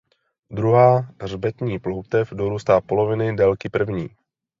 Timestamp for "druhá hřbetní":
0.49-1.79